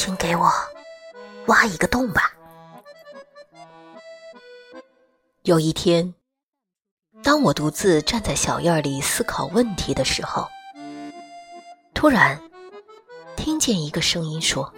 [0.00, 0.50] 请给我
[1.48, 2.32] 挖一个洞吧。
[5.42, 6.14] 有一天，
[7.22, 10.48] 当我独自站在小院里思考问题的时候，
[11.92, 12.40] 突然
[13.36, 14.72] 听见一个声音说：“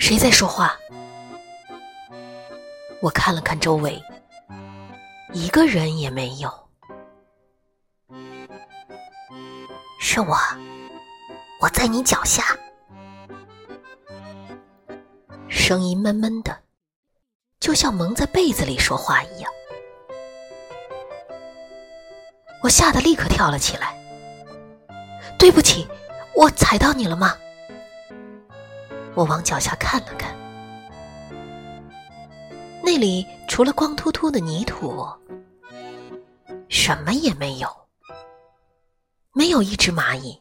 [0.00, 0.78] 谁在说话？”
[3.02, 4.02] 我看了看周围，
[5.34, 6.50] 一个人也没有。
[10.00, 10.38] 是我，
[11.66, 12.56] 我在你脚下。
[15.48, 16.56] 声音闷闷的，
[17.58, 19.52] 就像蒙在被子里说话一样。
[22.62, 23.98] 我吓得立刻跳了起来。
[25.40, 25.88] 对不起，
[26.36, 27.36] 我踩到你了吗？
[29.16, 30.32] 我往脚下看了看。
[32.80, 35.04] 那里除了光秃秃的泥土，
[36.68, 37.68] 什么也没有，
[39.32, 40.40] 没有一只蚂蚁，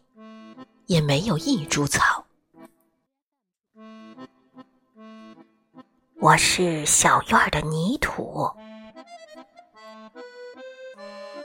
[0.88, 2.26] 也没有一株草。
[6.20, 8.50] 我是小院的泥土。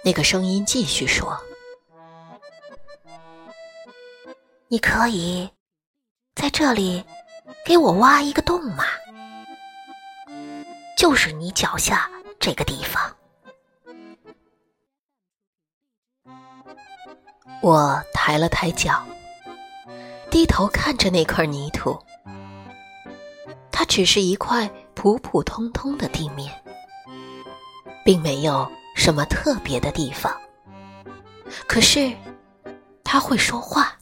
[0.02, 1.38] 那个声音继续说
[4.68, 5.50] ：“你可以
[6.34, 7.04] 在这里
[7.66, 8.84] 给我挖一个洞吗？”
[10.96, 13.16] 就是你脚下这个地方。
[17.62, 19.04] 我抬了抬脚，
[20.30, 21.98] 低头看着那块泥土，
[23.72, 26.52] 它只是一块普普通通的地面，
[28.04, 30.32] 并没有什么特别的地方。
[31.66, 32.12] 可是，
[33.02, 33.98] 它会说话，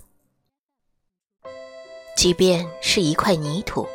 [2.15, 3.89] 即便是一块泥土。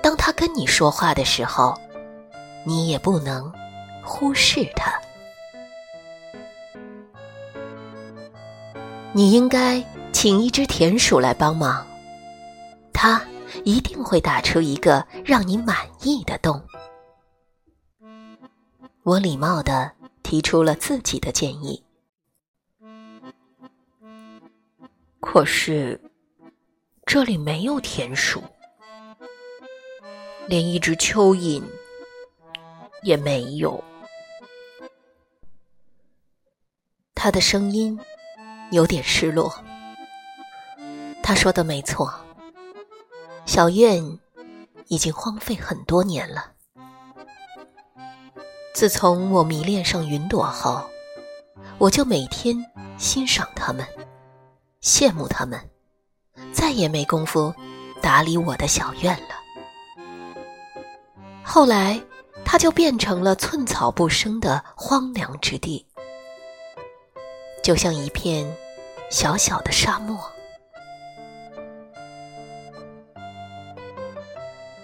[0.00, 1.76] 当他跟你说话的时候，
[2.64, 3.52] 你也不能
[4.04, 4.94] 忽视他。
[9.12, 9.84] 你应该
[10.20, 11.86] 请一只田鼠来帮忙，
[12.92, 13.24] 它
[13.64, 16.60] 一定会打出一个让你满意的洞。
[19.04, 19.92] 我礼貌的
[20.24, 21.80] 提出了自己的建议，
[25.20, 26.00] 可是
[27.06, 28.42] 这里没有田鼠。
[30.48, 31.62] 连一只蚯蚓
[33.04, 33.84] 也没有。
[37.14, 37.96] 他的声音
[38.72, 39.54] 有点失落。
[41.28, 42.10] 他说的没错，
[43.44, 44.18] 小院
[44.86, 46.52] 已经荒废很多年了。
[48.72, 50.82] 自从我迷恋上云朵后，
[51.76, 52.56] 我就每天
[52.96, 53.86] 欣赏它们，
[54.80, 55.60] 羡慕它们，
[56.50, 57.52] 再也没工夫
[58.00, 60.02] 打理我的小院了。
[61.44, 62.00] 后来，
[62.42, 65.86] 它就变成了寸草不生的荒凉之地，
[67.62, 68.50] 就像一片
[69.10, 70.18] 小小的沙漠。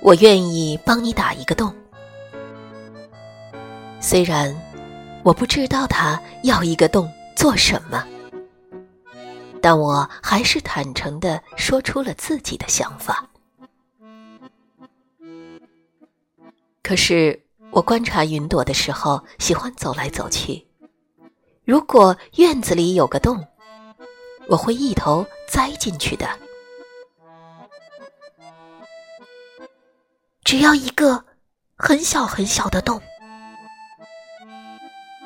[0.04, 1.74] 我愿意帮你打一个洞，
[4.00, 4.54] 虽然
[5.22, 8.06] 我不知道他要一个洞做什么，
[9.62, 13.26] 但我还是坦诚的说出了自己的想法。
[16.82, 20.66] 可是我观察云朵的时候，喜欢走来走去。
[21.64, 23.42] 如果院子里有个洞，
[24.48, 26.28] 我会一头栽进去的。
[30.54, 31.24] 只要一个
[31.74, 33.02] 很小很小的洞。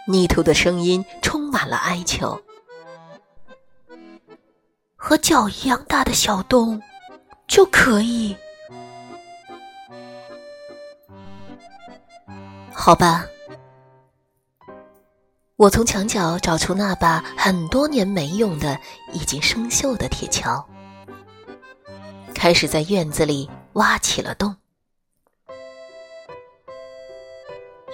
[0.06, 2.42] 泥土的声音充满了哀求。
[4.96, 6.80] 和脚一样大的小洞
[7.46, 8.34] 就可以。
[12.72, 13.26] 好吧，
[15.56, 18.80] 我从墙角找出那把很多年没用的、
[19.12, 20.64] 已经生锈的铁锹，
[22.34, 24.56] 开始在院子里挖起了洞。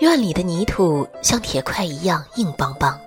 [0.01, 2.99] 院里的泥土像铁块一样硬邦邦。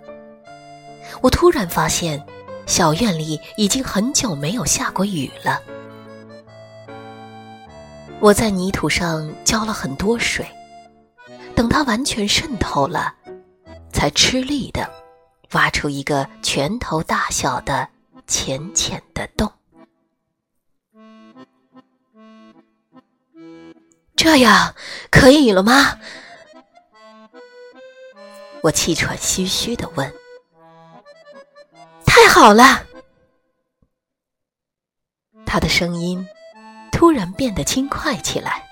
[1.22, 2.26] 我突然发现，
[2.66, 5.62] 小院里已经很久没有下过雨了。
[8.20, 10.46] 我在泥土上浇了很多水。
[11.56, 13.14] 等它完全渗透了，
[13.92, 14.88] 才吃力的
[15.54, 17.88] 挖出一个拳头大小的
[18.28, 19.52] 浅浅的洞。
[24.16, 24.76] 这样
[25.10, 26.00] 可以了吗？
[28.64, 30.14] 我气喘吁吁的问。
[32.06, 32.86] 太好了！
[35.46, 36.28] 他的声音
[36.92, 38.68] 突然变得轻快起来。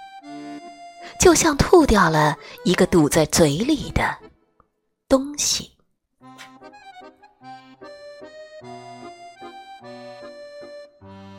[1.19, 4.15] 就像吐掉了一个堵在嘴里的
[5.09, 5.71] 东西。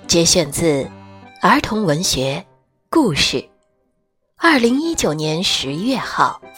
[0.09, 0.83] 节选自
[1.41, 2.45] 《儿童文学
[2.89, 3.37] 故事》，
[4.37, 6.41] 二零一九年十月号，《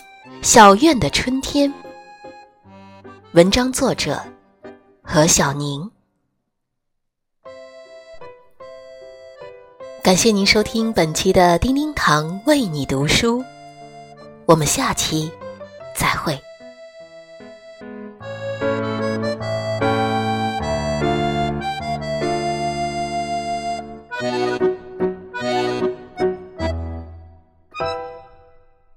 [0.42, 1.68] 小院的春天》。
[3.32, 4.22] 文章作者
[5.02, 5.90] 何小宁。
[10.02, 13.44] 感谢您收听本期的叮叮糖为你读书，
[14.46, 15.30] 我们下期
[15.94, 16.38] 再会。